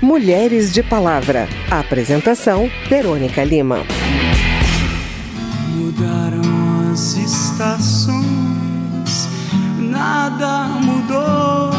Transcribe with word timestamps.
Mulheres 0.00 0.72
de 0.72 0.80
Palavra. 0.80 1.48
Apresentação: 1.70 2.70
Verônica 2.88 3.42
Lima. 3.42 3.84
Mudaram 5.74 6.40
as 6.92 7.16
estações, 7.16 8.18
nada 9.78 10.68
mudou, 10.80 11.70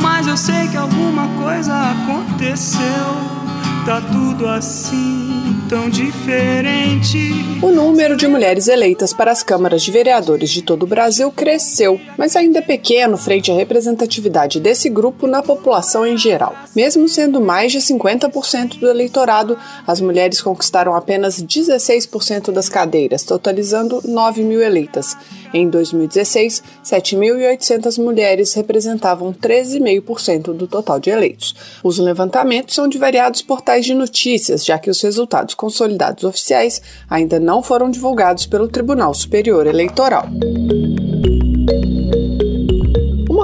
mas 0.00 0.28
eu 0.28 0.36
sei 0.36 0.68
que 0.68 0.76
alguma 0.76 1.26
coisa 1.42 1.74
aconteceu. 1.90 3.43
Tá 3.86 4.00
tudo 4.00 4.48
assim 4.48 5.34
tão 5.68 5.90
diferente. 5.90 7.18
O 7.60 7.70
número 7.70 8.16
de 8.16 8.28
mulheres 8.28 8.68
eleitas 8.68 9.12
para 9.12 9.32
as 9.32 9.42
câmaras 9.42 9.82
de 9.82 9.90
vereadores 9.90 10.50
de 10.50 10.62
todo 10.62 10.84
o 10.84 10.86
Brasil 10.86 11.32
cresceu, 11.32 12.00
mas 12.16 12.36
ainda 12.36 12.60
é 12.60 12.62
pequeno 12.62 13.16
frente 13.16 13.50
à 13.50 13.54
representatividade 13.54 14.60
desse 14.60 14.88
grupo 14.88 15.26
na 15.26 15.42
população 15.42 16.06
em 16.06 16.16
geral. 16.16 16.54
Mesmo 16.76 17.08
sendo 17.08 17.40
mais 17.40 17.72
de 17.72 17.78
50% 17.78 18.78
do 18.78 18.88
eleitorado, 18.88 19.58
as 19.86 20.00
mulheres 20.00 20.40
conquistaram 20.40 20.94
apenas 20.94 21.42
16% 21.42 22.52
das 22.52 22.68
cadeiras, 22.68 23.24
totalizando 23.24 24.00
9 24.04 24.42
mil 24.42 24.62
eleitas. 24.62 25.16
Em 25.52 25.68
2016, 25.68 26.62
7.800 26.84 28.02
mulheres 28.02 28.52
representavam 28.54 29.32
13,5% 29.32 30.52
do 30.52 30.66
total 30.66 31.00
de 31.00 31.10
eleitos. 31.10 31.54
Os 31.82 31.98
levantamentos 31.98 32.74
são 32.74 32.88
de 32.88 32.98
variados 32.98 33.40
portais 33.40 33.73
de 33.80 33.94
notícias, 33.94 34.64
já 34.64 34.78
que 34.78 34.90
os 34.90 35.00
resultados 35.00 35.54
consolidados 35.54 36.24
oficiais 36.24 36.82
ainda 37.08 37.40
não 37.40 37.62
foram 37.62 37.90
divulgados 37.90 38.46
pelo 38.46 38.68
Tribunal 38.68 39.14
Superior 39.14 39.66
Eleitoral. 39.66 40.28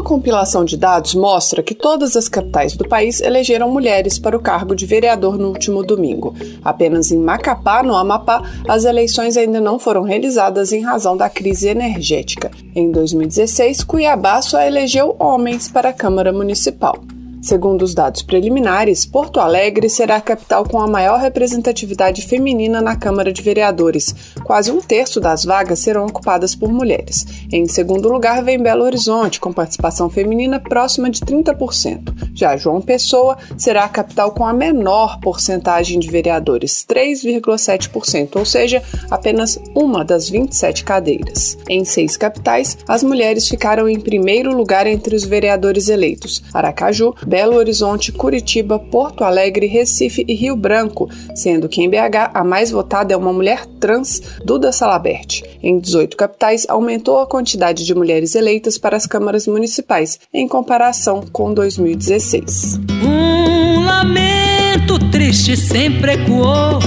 Uma 0.01 0.03
compilação 0.05 0.65
de 0.65 0.77
dados 0.77 1.15
mostra 1.15 1.63
que 1.63 1.75
todas 1.75 2.17
as 2.17 2.29
capitais 2.29 2.75
do 2.75 2.89
país 2.89 3.21
elegeram 3.21 3.71
mulheres 3.71 4.19
para 4.19 4.37
o 4.37 4.41
cargo 4.41 4.75
de 4.75 4.87
vereador 4.87 5.37
no 5.37 5.49
último 5.49 5.83
domingo. 5.83 6.35
Apenas 6.65 7.11
em 7.11 7.19
Macapá, 7.19 7.83
no 7.83 7.95
Amapá, 7.95 8.43
as 8.69 8.85
eleições 8.85 9.37
ainda 9.37 9.61
não 9.61 9.79
foram 9.79 10.03
realizadas 10.03 10.73
em 10.73 10.81
razão 10.81 11.17
da 11.17 11.29
crise 11.29 11.69
energética. 11.69 12.51
Em 12.75 12.91
2016, 12.91 13.85
Cuiabá 13.85 14.41
só 14.41 14.63
elegeu 14.63 15.17
homens 15.19 15.69
para 15.69 15.91
a 15.91 15.93
Câmara 15.93 16.33
Municipal. 16.33 16.99
Segundo 17.43 17.83
os 17.83 17.95
dados 17.95 18.23
preliminares, 18.23 19.07
Porto 19.07 19.41
Alegre 19.41 19.89
será 19.89 20.17
a 20.17 20.21
capital 20.21 20.65
com 20.65 20.79
a 20.79 20.87
maior 20.87 21.19
representatividade 21.19 22.23
feminina 22.23 22.83
na 22.83 22.95
Câmara 22.95 23.33
de 23.33 23.41
Vereadores. 23.41 24.15
Quase 24.45 24.71
um 24.71 24.81
terço 24.81 25.21
das 25.21 25.45
vagas 25.45 25.79
serão 25.79 26.05
ocupadas 26.05 26.55
por 26.55 26.71
mulheres. 26.71 27.25
Em 27.51 27.67
segundo 27.67 28.11
lugar, 28.11 28.45
vem 28.45 28.63
Belo 28.63 28.85
Horizonte, 28.85 29.41
com 29.41 29.53
participação 29.53 30.11
feminina 30.11 30.61
próxima 30.61 31.09
de 31.09 31.21
30%. 31.21 32.31
Já 32.35 32.57
João 32.59 32.83
Pessoa 32.83 33.39
será 33.57 33.85
a 33.85 33.89
capital 33.89 34.33
com 34.33 34.45
a 34.45 34.53
menor 34.53 35.19
porcentagem 35.21 35.99
de 35.99 36.11
vereadores, 36.11 36.85
3,7%, 36.89 38.37
ou 38.37 38.45
seja, 38.45 38.83
apenas 39.11 39.59
uma 39.75 40.05
das 40.05 40.29
27 40.29 40.85
cadeiras. 40.85 41.57
Em 41.69 41.85
seis 41.85 42.19
capitais, 42.19 42.77
as 42.87 43.03
mulheres 43.03 43.49
ficaram 43.49 43.89
em 43.89 43.99
primeiro 43.99 44.55
lugar 44.55 44.87
entre 44.87 45.17
os 45.17 45.25
vereadores 45.25 45.89
eleitos: 45.89 46.43
Aracaju, 46.53 47.15
Belo 47.31 47.55
Horizonte, 47.55 48.11
Curitiba, 48.11 48.77
Porto 48.77 49.23
Alegre, 49.23 49.67
Recife 49.67 50.25
e 50.27 50.35
Rio 50.35 50.57
Branco, 50.57 51.09
sendo 51.33 51.69
que 51.69 51.81
em 51.81 51.89
BH 51.89 52.33
a 52.35 52.43
mais 52.43 52.73
votada 52.73 53.15
é 53.15 53.17
uma 53.17 53.33
mulher 53.33 53.67
trans, 53.79 54.21
Duda 54.45 54.73
Salabert. 54.73 55.41
Em 55.63 55.79
18 55.79 56.17
capitais, 56.17 56.67
aumentou 56.69 57.21
a 57.21 57.29
quantidade 57.29 57.87
de 57.87 57.95
mulheres 57.95 58.35
eleitas 58.35 58.77
para 58.77 58.97
as 58.97 59.07
câmaras 59.07 59.47
municipais, 59.47 60.19
em 60.35 60.49
comparação 60.49 61.23
com 61.33 61.55
2016. 61.55 62.81
Um 63.01 63.85
lamento 63.85 64.99
triste 65.13 65.57
sempre 65.57 66.15
ecoou, 66.15 66.81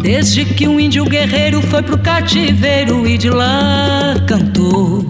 desde 0.00 0.44
que 0.44 0.68
um 0.68 0.78
índio 0.78 1.06
guerreiro 1.06 1.60
foi 1.62 1.82
pro 1.82 1.98
cativeiro 2.00 3.04
e 3.04 3.18
de 3.18 3.30
lá 3.30 4.14
cantou. 4.28 5.04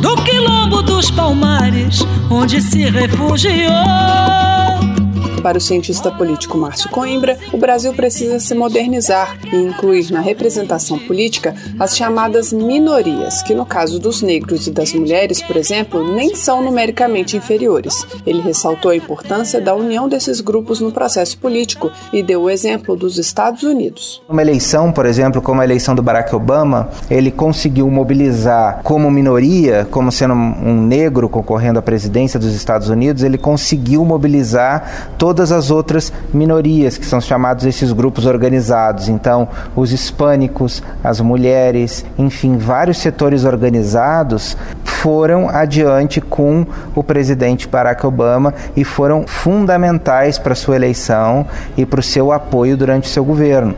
Do 0.00 0.16
quilombo 0.16 0.82
dos 0.82 1.10
palmares, 1.10 2.06
onde 2.30 2.60
se 2.60 2.90
refugiou 2.90 4.71
para 5.42 5.58
o 5.58 5.60
cientista 5.60 6.10
político 6.10 6.56
Márcio 6.56 6.88
Coimbra, 6.88 7.36
o 7.52 7.56
Brasil 7.56 7.92
precisa 7.92 8.38
se 8.38 8.54
modernizar 8.54 9.38
e 9.52 9.56
incluir 9.56 10.10
na 10.12 10.20
representação 10.20 10.98
política 11.00 11.54
as 11.78 11.96
chamadas 11.96 12.52
minorias, 12.52 13.42
que 13.42 13.54
no 13.54 13.66
caso 13.66 13.98
dos 13.98 14.22
negros 14.22 14.66
e 14.68 14.70
das 14.70 14.92
mulheres, 14.92 15.42
por 15.42 15.56
exemplo, 15.56 16.14
nem 16.14 16.36
são 16.36 16.62
numericamente 16.62 17.36
inferiores. 17.36 18.06
Ele 18.24 18.40
ressaltou 18.40 18.92
a 18.92 18.96
importância 18.96 19.60
da 19.60 19.74
união 19.74 20.08
desses 20.08 20.40
grupos 20.40 20.80
no 20.80 20.92
processo 20.92 21.36
político 21.38 21.90
e 22.12 22.22
deu 22.22 22.42
o 22.42 22.50
exemplo 22.50 22.94
dos 22.94 23.18
Estados 23.18 23.64
Unidos. 23.64 24.22
Uma 24.28 24.42
eleição, 24.42 24.92
por 24.92 25.06
exemplo, 25.06 25.42
como 25.42 25.60
a 25.60 25.64
eleição 25.64 25.94
do 25.94 26.02
Barack 26.02 26.34
Obama, 26.34 26.90
ele 27.10 27.30
conseguiu 27.30 27.90
mobilizar 27.90 28.80
como 28.84 29.10
minoria, 29.10 29.86
como 29.90 30.12
sendo 30.12 30.34
um 30.34 30.80
negro 30.86 31.28
concorrendo 31.28 31.78
à 31.78 31.82
presidência 31.82 32.38
dos 32.38 32.54
Estados 32.54 32.88
Unidos, 32.88 33.22
ele 33.22 33.38
conseguiu 33.38 34.04
mobilizar 34.04 35.12
todo 35.18 35.31
todas 35.32 35.50
as 35.50 35.70
outras 35.70 36.12
minorias, 36.30 36.98
que 36.98 37.06
são 37.06 37.18
chamados 37.18 37.64
esses 37.64 37.90
grupos 37.90 38.26
organizados. 38.26 39.08
Então, 39.08 39.48
os 39.74 39.90
hispânicos, 39.90 40.82
as 41.02 41.22
mulheres, 41.22 42.04
enfim, 42.18 42.58
vários 42.58 42.98
setores 42.98 43.46
organizados 43.46 44.58
foram 44.84 45.48
adiante 45.48 46.20
com 46.20 46.66
o 46.94 47.02
presidente 47.02 47.66
Barack 47.66 48.06
Obama 48.06 48.52
e 48.76 48.84
foram 48.84 49.26
fundamentais 49.26 50.38
para 50.38 50.54
sua 50.54 50.76
eleição 50.76 51.46
e 51.78 51.86
para 51.86 52.00
o 52.00 52.02
seu 52.02 52.30
apoio 52.30 52.76
durante 52.76 53.08
o 53.08 53.10
seu 53.10 53.24
governo. 53.24 53.74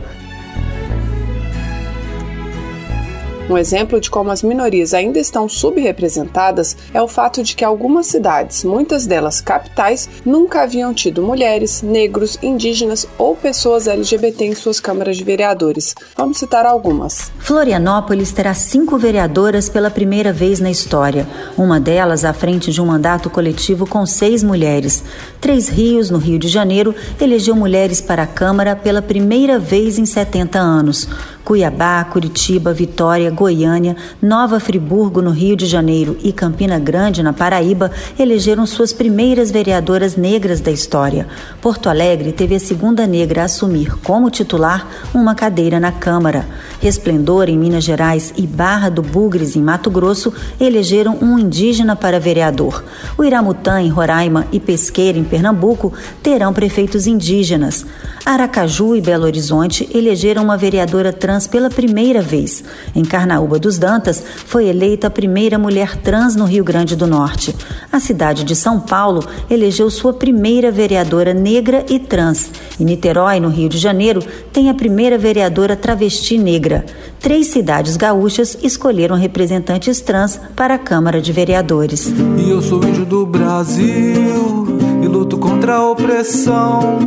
Um 3.47 3.59
exemplo 3.59 4.01
de 4.01 4.09
como 4.09 4.31
as 4.31 4.41
minorias 4.41 4.91
ainda 4.91 5.19
estão 5.19 5.47
subrepresentadas 5.47 6.75
é 6.91 6.99
o 6.99 7.07
fato 7.07 7.43
de 7.43 7.55
que 7.55 7.63
algumas 7.63 8.07
cidades, 8.07 8.63
muitas 8.63 9.05
delas 9.05 9.39
capitais, 9.39 10.09
nunca 10.25 10.63
haviam 10.63 10.91
tido 10.95 11.21
mulheres, 11.21 11.83
negros, 11.83 12.39
indígenas 12.41 13.07
ou 13.19 13.35
pessoas 13.35 13.87
LGBT 13.87 14.45
em 14.45 14.55
suas 14.55 14.79
câmaras 14.79 15.15
de 15.15 15.23
vereadores. 15.23 15.93
Vamos 16.17 16.39
citar 16.39 16.65
algumas. 16.65 17.31
Florianópolis 17.37 18.31
terá 18.31 18.55
cinco 18.55 18.97
vereadoras 18.97 19.69
pela 19.69 19.91
primeira 19.91 20.33
vez 20.33 20.59
na 20.59 20.71
história, 20.71 21.27
uma 21.55 21.79
delas 21.79 22.25
à 22.25 22.33
frente 22.33 22.71
de 22.71 22.81
um 22.81 22.87
mandato 22.87 23.29
coletivo 23.29 23.85
com 23.85 24.07
seis 24.07 24.41
mulheres. 24.41 25.03
Três 25.39 25.69
Rios, 25.69 26.09
no 26.09 26.17
Rio 26.17 26.39
de 26.39 26.47
Janeiro, 26.47 26.95
elegeu 27.21 27.55
mulheres 27.55 28.01
para 28.01 28.23
a 28.23 28.27
Câmara 28.27 28.75
pela 28.75 29.03
primeira 29.03 29.59
vez 29.59 29.99
em 29.99 30.05
70 30.05 30.57
anos. 30.57 31.07
Cuiabá, 31.45 32.03
Curitiba, 32.05 32.73
Vitória, 32.73 33.29
Goiânia, 33.29 33.95
Nova 34.19 34.59
Friburgo, 34.59 35.21
no 35.21 35.29
Rio 35.29 35.55
de 35.55 35.67
Janeiro 35.67 36.17
e 36.23 36.33
Campina 36.33 36.79
Grande, 36.79 37.21
na 37.21 37.33
Paraíba, 37.33 37.91
elegeram 38.17 38.65
suas 38.65 38.91
primeiras 38.91 39.51
vereadoras 39.51 40.15
negras 40.15 40.59
da 40.59 40.71
história. 40.71 41.27
Porto 41.61 41.87
Alegre 41.87 42.31
teve 42.31 42.55
a 42.55 42.59
segunda 42.59 43.05
negra 43.05 43.43
a 43.43 43.45
assumir 43.45 43.95
como 43.97 44.31
titular 44.31 44.89
uma 45.13 45.35
cadeira 45.35 45.79
na 45.79 45.91
Câmara. 45.91 46.47
Resplendor, 46.81 47.47
em 47.47 47.59
Minas 47.59 47.83
Gerais, 47.83 48.33
e 48.35 48.47
Barra 48.47 48.89
do 48.89 49.03
Bugres, 49.03 49.55
em 49.55 49.61
Mato 49.61 49.91
Grosso, 49.91 50.33
elegeram 50.59 51.15
um 51.21 51.37
indígena 51.37 51.95
para 51.95 52.19
vereador. 52.19 52.83
O 53.19 53.23
Iramutã, 53.23 53.79
em 53.79 53.89
Roraima, 53.89 54.47
e 54.51 54.59
Pesqueira, 54.59 55.19
em 55.19 55.23
Pernambuco, 55.23 55.93
terão 56.23 56.51
prefeitos 56.51 57.05
indígenas. 57.05 57.85
Aracaju 58.25 58.95
e 58.95 59.01
Belo 59.01 59.25
Horizonte 59.25 59.87
elegeram 59.93 60.41
uma 60.43 60.57
vereadora 60.57 61.13
trans 61.13 61.34
pela 61.45 61.69
primeira 61.69 62.21
vez. 62.21 62.63
Em 62.95 63.03
Carnaúba 63.03 63.59
dos 63.59 63.77
Dantas, 63.77 64.23
foi 64.45 64.67
eleita 64.67 65.07
a 65.07 65.09
primeira 65.09 65.59
mulher 65.59 65.97
trans 65.97 66.37
no 66.37 66.45
Rio 66.45 66.63
Grande 66.63 66.95
do 66.95 67.05
Norte. 67.05 67.53
A 67.91 67.99
cidade 67.99 68.45
de 68.45 68.55
São 68.55 68.79
Paulo 68.79 69.21
elegeu 69.49 69.89
sua 69.89 70.13
primeira 70.13 70.71
vereadora 70.71 71.33
negra 71.33 71.85
e 71.89 71.99
trans. 71.99 72.49
E 72.79 72.85
Niterói, 72.85 73.41
no 73.41 73.49
Rio 73.49 73.67
de 73.67 73.77
Janeiro, 73.77 74.23
tem 74.53 74.69
a 74.69 74.73
primeira 74.73 75.17
vereadora 75.17 75.75
travesti 75.75 76.37
negra. 76.37 76.85
Três 77.19 77.47
cidades 77.47 77.97
gaúchas 77.97 78.57
escolheram 78.63 79.15
representantes 79.15 79.99
trans 79.99 80.39
para 80.55 80.75
a 80.75 80.79
Câmara 80.79 81.19
de 81.19 81.33
Vereadores. 81.33 82.13
E 82.37 82.49
eu 82.49 82.61
sou 82.61 82.83
índio 82.83 83.05
do 83.05 83.25
Brasil 83.25 84.67
e 85.03 85.07
luto 85.07 85.37
contra 85.37 85.75
a 85.75 85.89
opressão. 85.89 86.99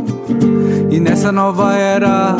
E 0.91 0.99
nessa 0.99 1.31
nova 1.31 1.75
era 1.75 2.35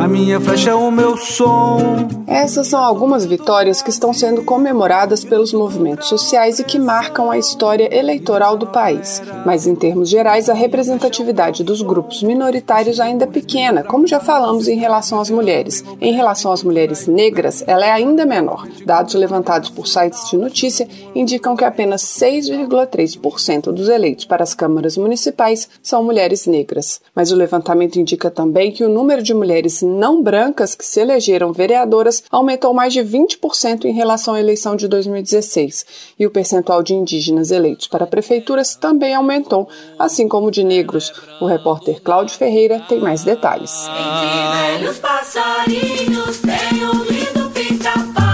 A 0.00 0.08
minha 0.08 0.40
flecha 0.40 0.70
é 0.70 0.74
o 0.74 0.90
meu 0.90 1.14
som. 1.14 2.08
Essas 2.26 2.68
são 2.68 2.82
algumas 2.82 3.26
vitórias 3.26 3.82
que 3.82 3.90
estão 3.90 4.14
sendo 4.14 4.42
comemoradas 4.42 5.22
pelos 5.22 5.52
movimentos 5.52 6.08
sociais 6.08 6.58
e 6.58 6.64
que 6.64 6.78
marcam 6.78 7.30
a 7.30 7.36
história 7.36 7.94
eleitoral 7.94 8.56
do 8.56 8.68
país. 8.68 9.20
Mas, 9.44 9.66
em 9.66 9.74
termos 9.74 10.08
gerais, 10.08 10.48
a 10.48 10.54
representatividade 10.54 11.62
dos 11.62 11.82
grupos 11.82 12.22
minoritários 12.22 12.98
ainda 12.98 13.24
é 13.24 13.26
pequena, 13.26 13.82
como 13.82 14.06
já 14.06 14.18
falamos 14.20 14.68
em 14.68 14.78
relação 14.78 15.20
às 15.20 15.28
mulheres. 15.28 15.84
Em 16.00 16.14
relação 16.14 16.50
às 16.50 16.62
mulheres 16.62 17.06
negras, 17.06 17.62
ela 17.66 17.84
é 17.84 17.92
ainda 17.92 18.24
menor. 18.24 18.66
Dados 18.86 19.12
levantados 19.12 19.68
por 19.68 19.86
sites 19.86 20.30
de 20.30 20.38
notícia 20.38 20.88
indicam 21.14 21.54
que 21.54 21.64
apenas 21.64 22.00
6,3% 22.02 23.70
dos 23.70 23.88
eleitos 23.90 24.24
para 24.24 24.42
as 24.42 24.54
câmaras 24.54 24.96
municipais 24.96 25.68
são 25.82 26.02
mulheres 26.02 26.46
negras. 26.46 27.02
Mas 27.14 27.30
o 27.32 27.36
levantamento 27.36 27.96
indica 27.96 28.30
também 28.30 28.72
que 28.72 28.82
o 28.82 28.88
número 28.88 29.22
de 29.22 29.34
mulheres 29.34 29.82
não 29.98 30.22
brancas 30.22 30.74
que 30.74 30.84
se 30.84 31.00
elegeram 31.00 31.52
vereadoras 31.52 32.22
aumentou 32.30 32.72
mais 32.72 32.92
de 32.92 33.00
20% 33.00 33.84
em 33.84 33.92
relação 33.92 34.34
à 34.34 34.40
eleição 34.40 34.76
de 34.76 34.88
2016, 34.88 35.84
e 36.18 36.26
o 36.26 36.30
percentual 36.30 36.82
de 36.82 36.94
indígenas 36.94 37.50
eleitos 37.50 37.86
para 37.86 38.06
prefeituras 38.06 38.74
também 38.74 39.14
aumentou, 39.14 39.68
assim 39.98 40.28
como 40.28 40.50
de 40.50 40.64
negros. 40.64 41.12
O 41.40 41.46
repórter 41.46 42.00
Cláudio 42.02 42.36
Ferreira 42.36 42.80
tem 42.88 43.00
mais 43.00 43.24
detalhes. 43.24 43.86
Entre 43.88 44.78
velhos 44.78 44.98
passarinhos 44.98 46.38
tem 46.38 46.88
um 46.88 47.04
lindo 47.04 47.50
Pouco 47.80 48.29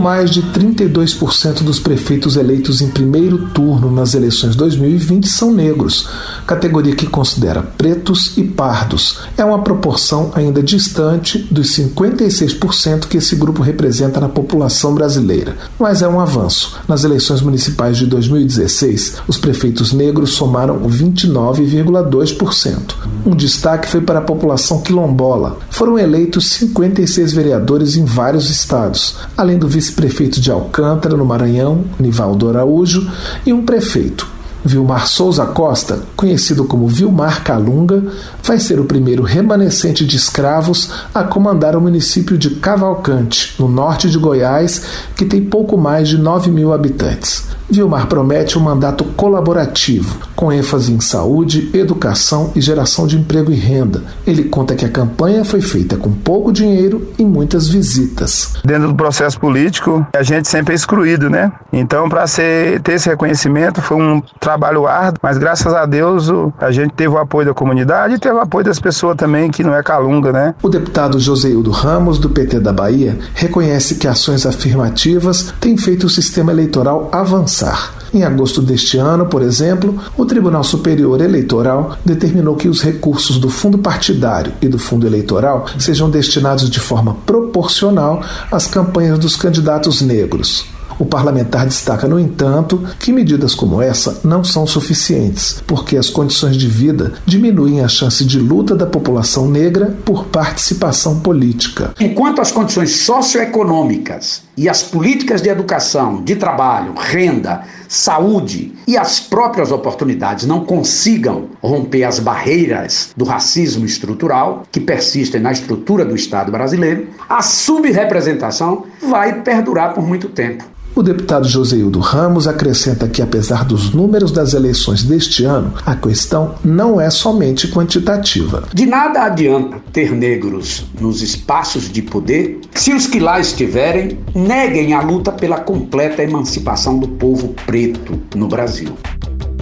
mais 0.00 0.30
de 0.30 0.42
32% 0.42 1.62
dos 1.62 1.78
prefeitos 1.78 2.36
eleitos 2.36 2.80
em 2.80 2.88
primeiro 2.88 3.50
turno 3.50 3.90
nas 3.92 4.14
eleições 4.14 4.56
2020 4.56 5.28
são 5.28 5.52
negros, 5.52 6.08
categoria 6.50 6.96
que 6.96 7.06
considera 7.06 7.62
pretos 7.62 8.36
e 8.36 8.42
pardos. 8.42 9.20
É 9.36 9.44
uma 9.44 9.62
proporção 9.62 10.32
ainda 10.34 10.60
distante 10.60 11.38
dos 11.48 11.76
56% 11.76 13.06
que 13.06 13.18
esse 13.18 13.36
grupo 13.36 13.62
representa 13.62 14.18
na 14.18 14.28
população 14.28 14.92
brasileira, 14.92 15.56
mas 15.78 16.02
é 16.02 16.08
um 16.08 16.18
avanço. 16.18 16.76
Nas 16.88 17.04
eleições 17.04 17.40
municipais 17.40 17.96
de 17.96 18.04
2016, 18.06 19.18
os 19.28 19.38
prefeitos 19.38 19.92
negros 19.92 20.30
somaram 20.30 20.80
29,2%. 20.80 22.96
Um 23.24 23.36
destaque 23.36 23.88
foi 23.88 24.00
para 24.00 24.18
a 24.18 24.22
população 24.22 24.80
quilombola. 24.80 25.56
Foram 25.70 25.96
eleitos 25.96 26.50
56 26.50 27.32
vereadores 27.32 27.94
em 27.94 28.04
vários 28.04 28.50
estados, 28.50 29.18
além 29.36 29.56
do 29.56 29.68
vice-prefeito 29.68 30.40
de 30.40 30.50
Alcântara, 30.50 31.16
no 31.16 31.24
Maranhão, 31.24 31.84
Nivaldo 31.96 32.48
Araújo, 32.48 33.08
e 33.46 33.52
um 33.52 33.64
prefeito. 33.64 34.39
Vilmar 34.64 35.06
Souza 35.06 35.46
Costa, 35.46 36.00
conhecido 36.16 36.64
como 36.64 36.86
Vilmar 36.86 37.42
Calunga, 37.42 38.02
vai 38.42 38.58
ser 38.58 38.78
o 38.78 38.84
primeiro 38.84 39.22
remanescente 39.22 40.04
de 40.04 40.16
escravos 40.16 40.90
a 41.14 41.24
comandar 41.24 41.76
o 41.76 41.80
município 41.80 42.36
de 42.36 42.50
Cavalcante, 42.50 43.54
no 43.58 43.68
norte 43.68 44.10
de 44.10 44.18
Goiás, 44.18 44.82
que 45.16 45.24
tem 45.24 45.44
pouco 45.44 45.76
mais 45.76 46.08
de 46.08 46.18
9 46.18 46.50
mil 46.50 46.72
habitantes. 46.72 47.48
Vilmar 47.70 48.08
promete 48.08 48.58
um 48.58 48.62
mandato 48.62 49.04
colaborativo, 49.04 50.18
com 50.34 50.52
ênfase 50.52 50.92
em 50.92 50.98
saúde, 50.98 51.70
educação 51.72 52.50
e 52.56 52.60
geração 52.60 53.06
de 53.06 53.16
emprego 53.16 53.52
e 53.52 53.54
renda. 53.54 54.02
Ele 54.26 54.44
conta 54.44 54.74
que 54.74 54.84
a 54.84 54.88
campanha 54.88 55.44
foi 55.44 55.60
feita 55.60 55.96
com 55.96 56.10
pouco 56.10 56.52
dinheiro 56.52 57.12
e 57.16 57.24
muitas 57.24 57.68
visitas. 57.68 58.54
Dentro 58.64 58.88
do 58.88 58.94
processo 58.94 59.38
político, 59.38 60.04
a 60.12 60.22
gente 60.24 60.48
sempre 60.48 60.72
é 60.72 60.76
excluído, 60.76 61.30
né? 61.30 61.52
Então, 61.72 62.08
para 62.08 62.24
ter 62.26 62.92
esse 62.92 63.08
reconhecimento, 63.08 63.80
foi 63.80 63.96
um 63.98 64.20
trabalho 64.40 64.49
árduo, 64.86 65.20
mas 65.22 65.38
graças 65.38 65.72
a 65.72 65.86
Deus 65.86 66.28
a 66.58 66.70
gente 66.70 66.92
teve 66.92 67.14
o 67.14 67.18
apoio 67.18 67.46
da 67.46 67.54
comunidade 67.54 68.14
e 68.14 68.18
teve 68.18 68.34
o 68.34 68.40
apoio 68.40 68.64
das 68.64 68.78
pessoas 68.78 69.16
também, 69.16 69.50
que 69.50 69.62
não 69.62 69.74
é 69.74 69.82
calunga, 69.82 70.32
né? 70.32 70.54
O 70.62 70.68
deputado 70.68 71.18
Joseildo 71.18 71.70
Ramos, 71.70 72.18
do 72.18 72.30
PT 72.30 72.60
da 72.60 72.72
Bahia, 72.72 73.18
reconhece 73.34 73.96
que 73.96 74.06
ações 74.08 74.46
afirmativas 74.46 75.52
têm 75.60 75.76
feito 75.76 76.06
o 76.06 76.10
sistema 76.10 76.52
eleitoral 76.52 77.08
avançar 77.12 78.00
em 78.12 78.24
agosto 78.24 78.60
deste 78.60 78.98
ano, 78.98 79.26
por 79.26 79.42
exemplo, 79.42 79.96
o 80.16 80.26
Tribunal 80.26 80.64
Superior 80.64 81.20
Eleitoral 81.20 81.96
determinou 82.04 82.56
que 82.56 82.68
os 82.68 82.82
recursos 82.82 83.38
do 83.38 83.48
fundo 83.48 83.78
partidário 83.78 84.52
e 84.60 84.68
do 84.68 84.78
fundo 84.78 85.06
eleitoral 85.06 85.66
sejam 85.78 86.10
destinados 86.10 86.68
de 86.68 86.80
forma 86.80 87.14
proporcional 87.24 88.22
às 88.50 88.66
campanhas 88.66 89.18
dos 89.18 89.36
candidatos 89.36 90.02
negros. 90.02 90.66
O 91.00 91.06
parlamentar 91.06 91.64
destaca, 91.64 92.06
no 92.06 92.20
entanto, 92.20 92.86
que 92.98 93.10
medidas 93.10 93.54
como 93.54 93.80
essa 93.80 94.20
não 94.22 94.44
são 94.44 94.66
suficientes, 94.66 95.62
porque 95.66 95.96
as 95.96 96.10
condições 96.10 96.58
de 96.58 96.68
vida 96.68 97.14
diminuem 97.24 97.80
a 97.80 97.88
chance 97.88 98.22
de 98.22 98.38
luta 98.38 98.76
da 98.76 98.84
população 98.84 99.48
negra 99.48 99.96
por 100.04 100.26
participação 100.26 101.20
política. 101.20 101.94
Enquanto 101.98 102.42
as 102.42 102.52
condições 102.52 102.90
socioeconômicas 102.90 104.42
e 104.58 104.68
as 104.68 104.82
políticas 104.82 105.40
de 105.40 105.48
educação, 105.48 106.22
de 106.22 106.36
trabalho, 106.36 106.92
renda, 106.94 107.62
saúde 107.88 108.74
e 108.86 108.94
as 108.94 109.18
próprias 109.18 109.72
oportunidades 109.72 110.46
não 110.46 110.66
consigam 110.66 111.48
romper 111.62 112.04
as 112.04 112.18
barreiras 112.18 113.10
do 113.16 113.24
racismo 113.24 113.86
estrutural 113.86 114.64
que 114.70 114.78
persistem 114.78 115.40
na 115.40 115.50
estrutura 115.50 116.04
do 116.04 116.14
Estado 116.14 116.52
brasileiro, 116.52 117.08
a 117.26 117.40
subrepresentação 117.40 118.84
vai 119.00 119.40
perdurar 119.40 119.94
por 119.94 120.06
muito 120.06 120.28
tempo. 120.28 120.62
O 121.00 121.02
deputado 121.02 121.48
Joseildo 121.48 121.98
Ramos 121.98 122.46
acrescenta 122.46 123.08
que, 123.08 123.22
apesar 123.22 123.64
dos 123.64 123.90
números 123.90 124.30
das 124.30 124.52
eleições 124.52 125.02
deste 125.02 125.46
ano, 125.46 125.72
a 125.86 125.96
questão 125.96 126.56
não 126.62 127.00
é 127.00 127.08
somente 127.08 127.68
quantitativa. 127.68 128.64
De 128.74 128.84
nada 128.84 129.22
adianta 129.22 129.82
ter 129.94 130.12
negros 130.12 130.84
nos 131.00 131.22
espaços 131.22 131.90
de 131.90 132.02
poder 132.02 132.60
se 132.74 132.92
os 132.92 133.06
que 133.06 133.18
lá 133.18 133.40
estiverem 133.40 134.18
neguem 134.34 134.92
a 134.92 135.00
luta 135.00 135.32
pela 135.32 135.60
completa 135.60 136.22
emancipação 136.22 136.98
do 136.98 137.08
povo 137.08 137.54
preto 137.64 138.20
no 138.36 138.46
Brasil. 138.46 138.92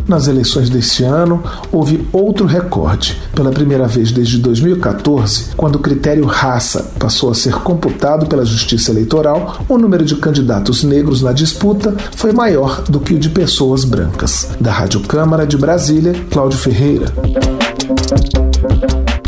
Nas 0.09 0.27
eleições 0.27 0.71
deste 0.71 1.05
ano, 1.05 1.43
houve 1.71 2.09
outro 2.15 2.47
recorde. 2.47 3.21
Pela 3.35 3.53
primeira 3.53 3.87
vez 3.87 4.11
desde 4.11 4.39
2014, 4.39 5.51
quando 5.55 5.77
o 5.77 5.81
critério 5.81 6.25
raça 6.25 6.91
passou 6.99 7.31
a 7.31 7.35
ser 7.35 7.53
computado 7.57 8.27
pela 8.27 8.43
Justiça 8.43 8.91
Eleitoral, 8.91 9.63
o 9.69 9.77
número 9.77 10.07
de 10.07 10.17
candidatos 10.17 10.83
negros 10.83 11.21
na 11.21 11.33
disputa 11.33 11.95
foi 12.17 12.33
maior 12.33 12.83
do 12.85 13.01
que 13.01 13.13
o 13.13 13.19
de 13.19 13.29
pessoas 13.29 13.85
brancas. 13.85 14.49
Da 14.59 14.73
Rádio 14.73 15.01
Câmara 15.01 15.47
de 15.47 15.59
Brasília, 15.59 16.15
Cláudio 16.31 16.59
Ferreira. 16.59 17.13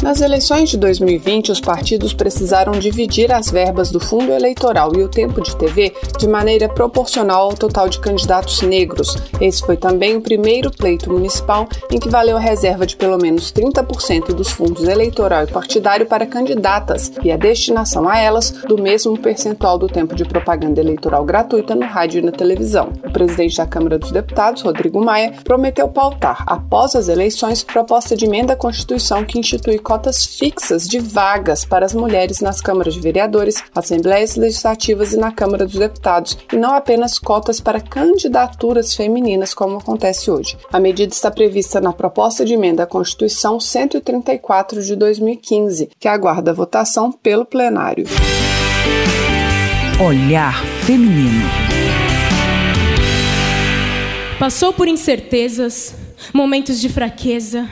Nas 0.03 0.23
eleições 0.23 0.71
de 0.71 0.79
2020, 0.79 1.53
os 1.53 1.61
partidos 1.61 2.15
precisaram 2.15 2.73
dividir 2.73 3.31
as 3.31 3.51
verbas 3.51 3.91
do 3.91 4.01
fundo 4.01 4.33
eleitoral 4.33 4.93
e 4.97 5.03
o 5.03 5.09
tempo 5.09 5.43
de 5.43 5.55
TV 5.55 5.95
de 6.19 6.27
maneira 6.27 6.71
proporcional 6.71 7.51
ao 7.51 7.55
total 7.55 7.87
de 7.87 8.01
candidatos 8.01 8.63
negros. 8.63 9.15
Esse 9.39 9.61
foi 9.61 9.77
também 9.77 10.17
o 10.17 10.23
primeiro 10.23 10.71
pleito 10.71 11.13
municipal 11.13 11.69
em 11.91 11.99
que 11.99 12.09
valeu 12.09 12.39
a 12.39 12.41
reserva 12.41 12.87
de 12.87 12.97
pelo 12.97 13.19
menos 13.19 13.53
30% 13.53 14.33
dos 14.33 14.51
fundos 14.51 14.89
eleitoral 14.89 15.45
e 15.45 15.49
partidário 15.49 16.07
para 16.07 16.25
candidatas 16.25 17.13
e 17.23 17.31
a 17.31 17.37
destinação 17.37 18.09
a 18.09 18.19
elas 18.19 18.53
do 18.67 18.81
mesmo 18.81 19.19
percentual 19.19 19.77
do 19.77 19.87
tempo 19.87 20.15
de 20.15 20.25
propaganda 20.25 20.81
eleitoral 20.81 21.27
gratuita 21.27 21.75
no 21.75 21.85
rádio 21.85 22.21
e 22.21 22.25
na 22.25 22.33
televisão. 22.33 22.91
O 23.05 23.13
presidente 23.13 23.59
da 23.59 23.67
Câmara 23.67 23.99
dos 23.99 24.11
Deputados, 24.11 24.63
Rodrigo 24.63 25.05
Maia, 25.05 25.35
prometeu 25.45 25.89
pautar, 25.89 26.43
após 26.47 26.97
as 26.97 27.09
eleições, 27.09 27.63
proposta 27.63 28.17
de 28.17 28.25
emenda 28.25 28.55
à 28.55 28.57
Constituição 28.57 29.27
que 29.27 29.39
institui 29.39 29.79
cotas 29.91 30.25
fixas 30.25 30.87
de 30.87 31.01
vagas 31.01 31.65
para 31.65 31.85
as 31.85 31.93
mulheres 31.93 32.41
nas 32.41 32.61
câmaras 32.61 32.95
de 32.95 33.01
vereadores, 33.01 33.61
assembleias 33.75 34.37
legislativas 34.37 35.13
e 35.13 35.17
na 35.17 35.33
Câmara 35.33 35.67
dos 35.67 35.75
Deputados, 35.75 36.39
e 36.53 36.57
não 36.57 36.77
apenas 36.77 37.19
cotas 37.19 37.61
para 37.61 37.81
candidaturas 37.81 38.95
femininas, 38.95 39.53
como 39.53 39.79
acontece 39.79 40.31
hoje. 40.31 40.57
A 40.73 40.79
medida 40.79 41.13
está 41.13 41.29
prevista 41.29 41.81
na 41.81 41.93
proposta 41.93 42.45
de 42.45 42.55
emenda 42.55 42.85
à 42.85 42.87
Constituição 42.87 43.59
134 43.59 44.81
de 44.81 44.95
2015, 44.95 45.91
que 45.99 46.07
aguarda 46.07 46.53
a 46.53 46.55
votação 46.55 47.11
pelo 47.11 47.45
plenário. 47.45 48.05
Olhar 50.01 50.65
Feminino. 50.87 51.49
Passou 54.39 54.73
por 54.73 54.87
incertezas, 54.87 55.97
momentos 56.33 56.81
de 56.81 56.89
fraqueza 56.89 57.69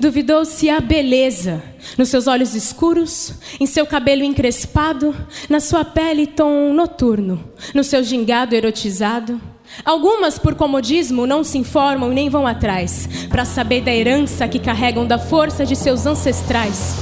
Duvidou 0.00 0.46
se 0.46 0.70
a 0.70 0.80
beleza 0.80 1.62
nos 1.98 2.08
seus 2.08 2.26
olhos 2.26 2.54
escuros, 2.54 3.34
em 3.60 3.66
seu 3.66 3.84
cabelo 3.84 4.24
encrespado, 4.24 5.14
na 5.46 5.60
sua 5.60 5.84
pele 5.84 6.26
tom 6.26 6.72
noturno, 6.72 7.44
no 7.74 7.84
seu 7.84 8.02
gingado 8.02 8.54
erotizado. 8.54 9.38
Algumas, 9.84 10.38
por 10.38 10.54
comodismo, 10.54 11.26
não 11.26 11.44
se 11.44 11.58
informam 11.58 12.10
e 12.12 12.14
nem 12.14 12.30
vão 12.30 12.46
atrás, 12.46 13.08
para 13.28 13.44
saber 13.44 13.82
da 13.82 13.94
herança 13.94 14.48
que 14.48 14.58
carregam 14.58 15.06
da 15.06 15.18
força 15.18 15.66
de 15.66 15.76
seus 15.76 16.06
ancestrais. 16.06 16.96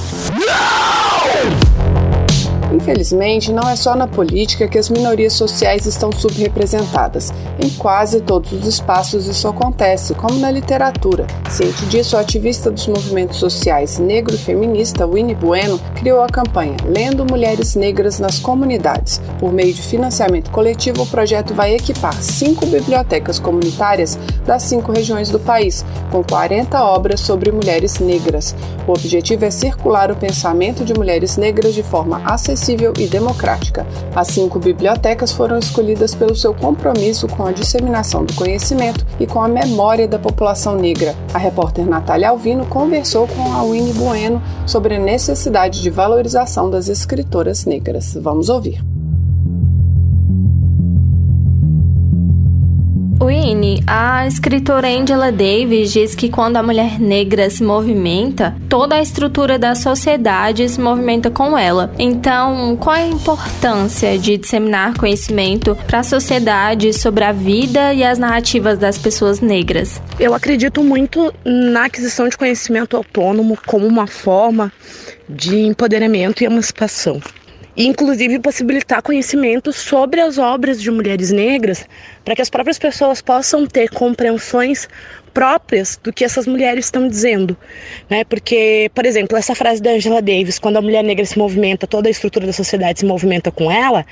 Infelizmente, 2.72 3.52
não 3.52 3.68
é 3.68 3.74
só 3.76 3.94
na 3.96 4.06
política 4.06 4.68
que 4.68 4.78
as 4.78 4.90
minorias 4.90 5.32
sociais 5.32 5.86
estão 5.86 6.12
subrepresentadas. 6.12 7.32
Em 7.58 7.70
quase 7.70 8.20
todos 8.20 8.52
os 8.52 8.66
espaços 8.66 9.26
isso 9.26 9.48
acontece, 9.48 10.14
como 10.14 10.38
na 10.38 10.50
literatura. 10.50 11.26
Ciente 11.50 11.86
disso, 11.86 12.16
o 12.16 12.18
ativista 12.18 12.70
dos 12.70 12.86
movimentos 12.86 13.38
sociais 13.38 13.98
negro 13.98 14.34
e 14.34 14.38
feminista 14.38 15.06
Winnie 15.06 15.34
Bueno 15.34 15.80
criou 15.94 16.22
a 16.22 16.26
campanha 16.26 16.76
Lendo 16.84 17.24
Mulheres 17.24 17.74
Negras 17.74 18.18
nas 18.18 18.38
Comunidades. 18.38 19.20
Por 19.38 19.52
meio 19.52 19.72
de 19.72 19.82
financiamento 19.82 20.50
coletivo, 20.50 21.02
o 21.02 21.06
projeto 21.06 21.54
vai 21.54 21.74
equipar 21.74 22.14
cinco 22.22 22.66
bibliotecas 22.66 23.38
comunitárias 23.38 24.18
das 24.44 24.62
cinco 24.64 24.92
regiões 24.92 25.30
do 25.30 25.40
país, 25.40 25.84
com 26.10 26.22
40 26.22 26.82
obras 26.82 27.20
sobre 27.20 27.50
mulheres 27.50 27.98
negras. 27.98 28.54
O 28.86 28.92
objetivo 28.92 29.44
é 29.44 29.50
circular 29.50 30.10
o 30.10 30.16
pensamento 30.16 30.84
de 30.84 30.94
mulheres 30.94 31.36
negras 31.36 31.74
de 31.74 31.82
forma 31.82 32.22
acessível 32.24 32.57
e 32.98 33.06
democrática. 33.06 33.86
As 34.14 34.28
cinco 34.28 34.58
bibliotecas 34.58 35.32
foram 35.32 35.58
escolhidas 35.58 36.14
pelo 36.14 36.34
seu 36.34 36.52
compromisso 36.52 37.28
com 37.28 37.46
a 37.46 37.52
disseminação 37.52 38.24
do 38.24 38.34
conhecimento 38.34 39.06
e 39.20 39.26
com 39.26 39.40
a 39.40 39.48
memória 39.48 40.08
da 40.08 40.18
população 40.18 40.76
negra. 40.76 41.14
A 41.32 41.38
repórter 41.38 41.86
Natália 41.86 42.30
Alvino 42.30 42.66
conversou 42.66 43.28
com 43.28 43.52
a 43.52 43.62
Winnie 43.62 43.92
Bueno 43.92 44.42
sobre 44.66 44.96
a 44.96 44.98
necessidade 44.98 45.80
de 45.80 45.90
valorização 45.90 46.68
das 46.68 46.88
escritoras 46.88 47.64
negras. 47.64 48.14
Vamos 48.20 48.48
ouvir. 48.48 48.97
Winnie, 53.20 53.82
a 53.84 54.28
escritora 54.28 54.86
Angela 54.86 55.32
Davis 55.32 55.92
diz 55.92 56.14
que 56.14 56.28
quando 56.28 56.56
a 56.56 56.62
mulher 56.62 57.00
negra 57.00 57.50
se 57.50 57.64
movimenta, 57.64 58.54
toda 58.68 58.94
a 58.94 59.02
estrutura 59.02 59.58
da 59.58 59.74
sociedade 59.74 60.68
se 60.68 60.80
movimenta 60.80 61.28
com 61.28 61.58
ela. 61.58 61.92
Então, 61.98 62.76
qual 62.76 62.94
é 62.94 63.02
a 63.02 63.08
importância 63.08 64.16
de 64.16 64.36
disseminar 64.36 64.96
conhecimento 64.96 65.76
para 65.86 65.98
a 65.98 66.04
sociedade 66.04 66.92
sobre 66.92 67.24
a 67.24 67.32
vida 67.32 67.92
e 67.92 68.04
as 68.04 68.18
narrativas 68.18 68.78
das 68.78 68.96
pessoas 68.96 69.40
negras? 69.40 70.00
Eu 70.20 70.32
acredito 70.32 70.82
muito 70.84 71.34
na 71.44 71.86
aquisição 71.86 72.28
de 72.28 72.38
conhecimento 72.38 72.96
autônomo 72.96 73.58
como 73.66 73.84
uma 73.84 74.06
forma 74.06 74.72
de 75.28 75.58
empoderamento 75.58 76.42
e 76.42 76.46
emancipação 76.46 77.20
inclusive 77.78 78.40
possibilitar 78.40 79.00
conhecimento 79.00 79.72
sobre 79.72 80.20
as 80.20 80.36
obras 80.36 80.82
de 80.82 80.90
mulheres 80.90 81.30
negras, 81.30 81.86
para 82.24 82.34
que 82.34 82.42
as 82.42 82.50
próprias 82.50 82.76
pessoas 82.76 83.22
possam 83.22 83.66
ter 83.66 83.88
compreensões 83.90 84.88
próprias 85.32 85.98
do 86.02 86.12
que 86.12 86.24
essas 86.24 86.48
mulheres 86.48 86.86
estão 86.86 87.06
dizendo, 87.06 87.56
né? 88.10 88.24
Porque, 88.24 88.90
por 88.92 89.06
exemplo, 89.06 89.38
essa 89.38 89.54
frase 89.54 89.80
da 89.80 89.90
Angela 89.90 90.20
Davis, 90.20 90.58
quando 90.58 90.78
a 90.78 90.82
mulher 90.82 91.04
negra 91.04 91.24
se 91.24 91.38
movimenta, 91.38 91.86
toda 91.86 92.08
a 92.08 92.10
estrutura 92.10 92.46
da 92.46 92.52
sociedade 92.52 92.98
se 92.98 93.06
movimenta 93.06 93.52
com 93.52 93.70
ela, 93.70 94.04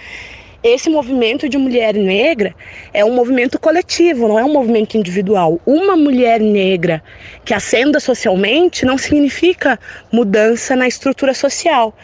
esse 0.62 0.88
movimento 0.88 1.48
de 1.48 1.58
mulher 1.58 1.94
negra 1.94 2.54
é 2.92 3.04
um 3.04 3.14
movimento 3.14 3.58
coletivo, 3.58 4.28
não 4.28 4.38
é 4.38 4.44
um 4.44 4.52
movimento 4.52 4.96
individual. 4.96 5.60
Uma 5.66 5.96
mulher 5.96 6.40
negra 6.40 7.02
que 7.44 7.52
ascenda 7.52 7.98
socialmente 7.98 8.84
não 8.84 8.96
significa 8.96 9.78
mudança 10.12 10.76
na 10.76 10.86
estrutura 10.86 11.34
social. 11.34 11.94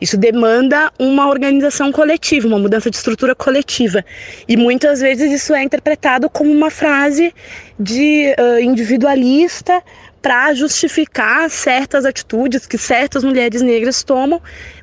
Isso 0.00 0.16
demanda 0.16 0.90
uma 0.98 1.28
organização 1.28 1.92
coletiva, 1.92 2.46
uma 2.46 2.58
mudança 2.58 2.90
de 2.90 2.96
estrutura 2.96 3.34
coletiva. 3.34 4.04
E 4.48 4.56
muitas 4.56 5.00
vezes 5.00 5.30
isso 5.30 5.54
é 5.54 5.62
interpretado 5.62 6.30
como 6.30 6.50
uma 6.50 6.70
frase 6.70 7.34
de 7.78 8.34
uh, 8.38 8.60
individualista 8.60 9.82
para 10.22 10.52
justificar 10.52 11.48
certas 11.48 12.04
atitudes 12.04 12.66
que 12.66 12.76
certas 12.76 13.24
mulheres 13.24 13.62
negras 13.62 14.02
tomam, 14.02 14.40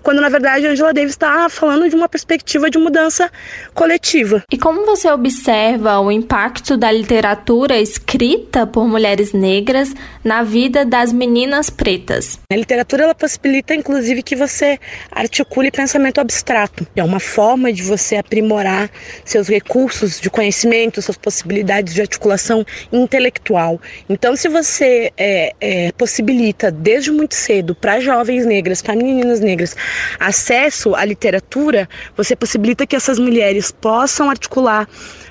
quando 0.08 0.22
na 0.22 0.30
verdade 0.30 0.66
a 0.66 0.70
Angela 0.72 0.94
Davis 0.94 1.12
está 1.12 1.50
falando 1.50 1.90
de 1.90 1.94
uma 1.94 2.08
perspectiva 2.08 2.70
de 2.70 2.78
mudança 2.78 3.30
coletiva. 3.74 4.42
E 4.50 4.58
como 4.58 4.86
você 4.86 5.12
observa 5.12 6.00
o 6.00 6.10
impacto 6.10 6.78
da 6.78 6.90
literatura 6.90 7.78
escrita 7.78 8.66
por 8.66 8.88
mulheres 8.88 9.34
negras 9.34 9.94
na 10.24 10.44
vida 10.44 10.86
das 10.86 11.12
meninas 11.12 11.70
pretas? 11.70 12.40
A 12.50 12.56
literatura 12.56 13.04
ela 13.04 13.14
possibilita 13.14 13.76
inclusive 13.76 14.24
que 14.24 14.34
você 14.34 14.80
articule 15.12 15.72
pensamento 15.72 16.22
abstrato. 16.22 16.88
É 16.96 17.04
uma 17.04 17.20
forma 17.20 17.74
de 17.74 17.84
você 17.84 18.16
aprimorar 18.16 18.90
seus 19.26 19.50
recursos 19.50 20.22
de 20.22 20.30
conhecimento, 20.30 21.02
suas 21.02 21.18
possibilidades 21.18 21.94
de 21.94 22.00
articulação 22.00 22.66
intelectual. 22.94 23.78
Então, 24.08 24.38
se 24.38 24.48
você 24.48 25.12
é, 25.18 25.54
é, 25.60 25.92
possibilita 25.92 26.72
desde 26.72 27.12
muito 27.12 27.36
cedo 27.36 27.76
para 27.76 28.00
jovens 28.00 28.46
negras, 28.46 28.82
para 28.82 28.96
meninas 28.96 29.42
negras, 29.42 29.76
acesso 30.20 30.96
à 30.96 31.04
literatura, 31.06 31.88
você 32.16 32.36
possibilita 32.36 32.86
que 32.86 32.96
essas 32.96 33.20
mulheres 33.20 33.72
possam 33.72 34.30
articular 34.30 34.88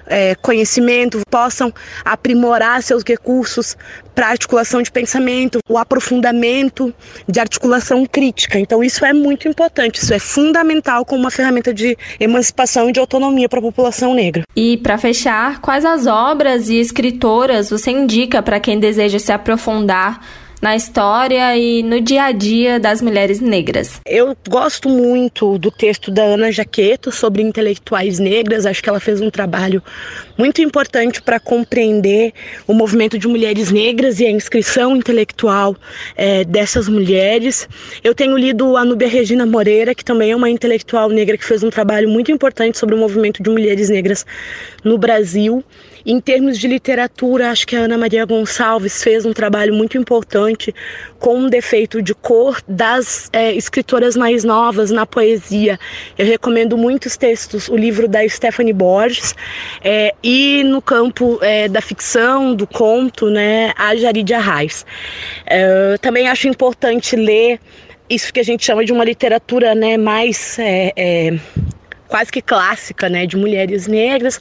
é, 0.06 0.35
conhecimento, 0.37 1.20
possam 1.30 1.73
aprimorar 2.04 2.82
seus 2.82 3.02
recursos 3.02 3.76
para 4.14 4.28
articulação 4.28 4.80
de 4.80 4.90
pensamento, 4.90 5.58
o 5.68 5.76
aprofundamento 5.76 6.94
de 7.28 7.38
articulação 7.38 8.06
crítica. 8.06 8.58
Então, 8.58 8.82
isso 8.82 9.04
é 9.04 9.12
muito 9.12 9.46
importante, 9.46 9.96
isso 10.02 10.14
é 10.14 10.18
fundamental 10.18 11.04
como 11.04 11.20
uma 11.20 11.30
ferramenta 11.30 11.75
de 11.75 11.96
emancipação 12.18 12.88
e 12.88 12.92
de 12.92 13.00
autonomia 13.00 13.49
para 13.49 13.58
a 13.58 13.62
população 13.62 14.14
negra. 14.14 14.44
E, 14.54 14.78
para 14.78 14.96
fechar, 14.96 15.61
quais 15.61 15.85
as 15.85 16.06
obras 16.06 16.68
e 16.68 16.76
escritoras 16.76 17.70
você 17.70 17.90
indica 17.90 18.42
para 18.42 18.61
quem 18.61 18.78
deseja 18.78 19.18
se 19.18 19.32
aprofundar? 19.32 20.20
Na 20.60 20.75
história 20.75 21.56
e 21.56 21.82
no 21.82 22.00
dia 22.00 22.25
a 22.25 22.32
dia 22.32 22.80
das 22.80 23.02
mulheres 23.02 23.40
negras. 23.40 24.00
Eu 24.06 24.36
gosto 24.48 24.88
muito 24.88 25.58
do 25.58 25.70
texto 25.70 26.10
da 26.10 26.22
Ana 26.22 26.50
Jaqueto 26.50 27.12
sobre 27.12 27.42
intelectuais 27.42 28.18
negras, 28.18 28.64
acho 28.64 28.82
que 28.82 28.88
ela 28.88 29.00
fez 29.00 29.20
um 29.20 29.30
trabalho 29.30 29.82
muito 30.36 30.62
importante 30.62 31.20
para 31.20 31.38
compreender 31.38 32.32
o 32.66 32.72
movimento 32.72 33.18
de 33.18 33.28
mulheres 33.28 33.70
negras 33.70 34.20
e 34.20 34.26
a 34.26 34.30
inscrição 34.30 34.96
intelectual 34.96 35.76
é, 36.16 36.44
dessas 36.44 36.88
mulheres. 36.88 37.68
Eu 38.02 38.14
tenho 38.14 38.36
lido 38.36 38.76
a 38.76 38.84
Núbia 38.84 39.08
Regina 39.08 39.46
Moreira, 39.46 39.94
que 39.94 40.04
também 40.04 40.30
é 40.30 40.36
uma 40.36 40.50
intelectual 40.50 41.08
negra 41.08 41.36
que 41.36 41.44
fez 41.44 41.62
um 41.62 41.70
trabalho 41.70 42.08
muito 42.08 42.32
importante 42.32 42.78
sobre 42.78 42.94
o 42.94 42.98
movimento 42.98 43.42
de 43.42 43.50
mulheres 43.50 43.90
negras 43.90 44.25
no 44.82 44.96
Brasil. 44.96 45.62
Em 46.08 46.20
termos 46.20 46.56
de 46.56 46.68
literatura, 46.68 47.50
acho 47.50 47.66
que 47.66 47.75
a 47.75 47.80
Ana 47.80 47.98
Maria 47.98 48.25
Gonçalves 48.25 49.02
fez 49.02 49.26
um 49.26 49.32
trabalho 49.32 49.75
muito 49.75 49.98
importante 49.98 50.72
com 51.18 51.36
um 51.36 51.48
defeito 51.48 52.00
de 52.00 52.14
cor 52.14 52.62
das 52.68 53.28
é, 53.32 53.52
escritoras 53.52 54.16
mais 54.16 54.44
novas 54.44 54.92
na 54.92 55.04
poesia. 55.04 55.76
Eu 56.16 56.25
recomendo 56.25 56.78
muitos 56.78 57.16
textos, 57.16 57.68
o 57.68 57.75
livro 57.75 58.06
da 58.06 58.26
Stephanie 58.28 58.72
Borges, 58.72 59.34
é, 59.82 60.14
e 60.22 60.62
no 60.62 60.80
campo 60.80 61.40
é, 61.42 61.66
da 61.66 61.80
ficção, 61.80 62.54
do 62.54 62.68
conto, 62.68 63.28
né, 63.28 63.72
a 63.76 63.96
Jarid 63.96 64.32
Arraes. 64.32 64.86
É, 65.44 65.98
também 66.00 66.28
acho 66.28 66.46
importante 66.46 67.16
ler 67.16 67.58
isso 68.08 68.32
que 68.32 68.38
a 68.38 68.44
gente 68.44 68.64
chama 68.64 68.84
de 68.84 68.92
uma 68.92 69.04
literatura 69.04 69.75
né, 69.75 69.96
mais 69.96 70.56
é, 70.60 70.92
é, 70.96 71.38
quase 72.08 72.30
que 72.30 72.40
clássica, 72.40 73.08
né, 73.08 73.26
de 73.26 73.36
mulheres 73.36 73.86
negras, 73.86 74.40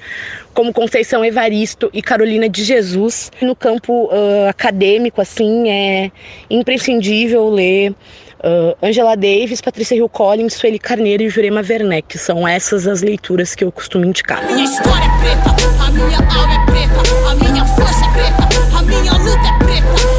como 0.54 0.74
Conceição 0.74 1.24
Evaristo 1.24 1.90
e 1.94 2.02
Carolina 2.02 2.48
de 2.48 2.64
Jesus. 2.64 3.32
No 3.42 3.56
campo 3.56 4.06
uh, 4.06 4.50
acadêmico, 4.50 5.22
assim, 5.22 5.70
é 5.70 6.12
imprescindível 6.50 7.50
ler 7.50 7.92
uh, 7.92 8.76
Angela 8.82 9.16
Davis, 9.16 9.62
Patrícia 9.62 9.96
Hill 9.96 10.10
Collins, 10.10 10.54
Sueli 10.54 10.80
Carneiro 10.80 11.24
e 11.24 11.30
Jurema 11.30 11.62
Werneck. 11.68 12.18
São 12.18 12.48
essas 12.48 12.88
as 12.88 13.02
leituras 13.02 13.56
que 13.56 13.64
eu 13.64 13.72
costumo 13.72 14.06
indicar. 14.06 14.46
Minha 14.46 14.66
história 14.66 15.04
é 15.04 15.20
preta, 15.20 15.84
a 15.86 15.92
minha 15.92 16.18
alma 16.18 16.54
é 16.54 16.66
preta, 16.66 17.30
a 17.30 17.36
minha 17.36 17.66
força 17.66 18.06
é 18.06 18.12
preta, 18.14 18.78
a 18.78 18.82
minha 18.84 19.14
luta 19.14 19.48
é 19.48 19.58
preta, 19.64 20.15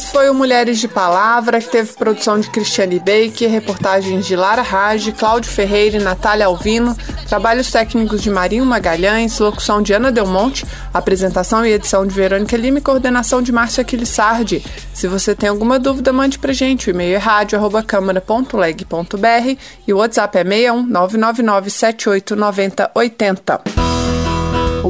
esse 0.00 0.12
foi 0.12 0.30
o 0.30 0.34
Mulheres 0.34 0.78
de 0.78 0.88
Palavra, 0.88 1.60
que 1.60 1.68
teve 1.68 1.92
produção 1.92 2.40
de 2.40 2.48
Cristiane 2.48 2.98
Bake, 2.98 3.46
reportagens 3.46 4.26
de 4.26 4.34
Lara 4.34 4.62
Rage, 4.62 5.12
Cláudio 5.12 5.50
Ferreira 5.50 5.98
e 5.98 6.02
Natália 6.02 6.46
Alvino, 6.46 6.96
trabalhos 7.28 7.70
técnicos 7.70 8.22
de 8.22 8.30
Marinho 8.30 8.64
Magalhães, 8.64 9.38
locução 9.38 9.82
de 9.82 9.92
Ana 9.92 10.10
Delmonte, 10.10 10.64
apresentação 10.94 11.66
e 11.66 11.72
edição 11.72 12.06
de 12.06 12.14
Verônica 12.14 12.56
Lima 12.56 12.78
e 12.78 12.80
coordenação 12.80 13.42
de 13.42 13.52
Márcia 13.52 13.82
Aquilissardi. 13.82 14.64
Se 14.94 15.06
você 15.06 15.34
tem 15.34 15.50
alguma 15.50 15.78
dúvida, 15.78 16.14
mande 16.14 16.38
pra 16.38 16.54
gente. 16.54 16.88
O 16.88 16.92
e-mail 16.92 17.16
é 17.16 17.18
rádio.câmara.leg.br 17.18 19.58
e 19.86 19.92
o 19.92 19.98
WhatsApp 19.98 20.38
é 20.38 20.44
61 20.44 20.86
999 20.86 21.68
78 21.68 22.36
90 22.36 22.90
80. 22.94 23.79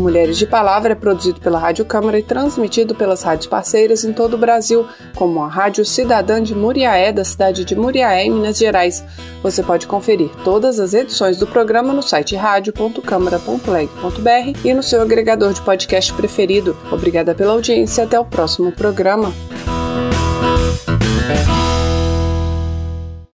Mulheres 0.01 0.39
de 0.39 0.47
Palavra 0.47 0.93
é 0.93 0.97
produzido 0.97 1.41
pela 1.41 1.59
Rádio 1.59 1.85
Câmara 1.85 2.19
e 2.19 2.23
transmitido 2.23 2.95
pelas 2.95 3.23
rádios 3.23 3.47
parceiras 3.47 4.05
em 4.05 4.13
todo 4.13 4.35
o 4.35 4.39
Brasil, 4.39 4.87
como 5.15 5.43
a 5.43 5.49
Rádio 5.49 5.85
Cidadã 5.85 6.43
de 6.43 6.55
Muriaé, 6.55 7.13
da 7.13 7.25
cidade 7.25 7.65
de 7.65 7.77
Muriaé, 7.77 8.25
em 8.25 8.31
Minas 8.31 8.59
Gerais. 8.59 9.05
Você 9.43 9.63
pode 9.63 9.87
conferir 9.87 10.31
todas 10.43 10.81
as 10.81 10.95
edições 10.95 11.37
do 11.39 11.47
programa 11.47 11.93
no 11.93 12.03
site 12.03 12.35
rádio.câmara.leg.br 12.35 14.59
e 14.65 14.75
no 14.75 14.83
seu 14.83 15.03
agregador 15.03 15.53
de 15.53 15.61
podcast 15.61 16.13
preferido. 16.15 16.77
Obrigada 16.91 17.33
pela 17.35 17.53
audiência 17.53 18.03
e 18.03 18.05
até 18.05 18.19
o 18.19 18.25
próximo 18.25 18.73
programa. 18.73 19.33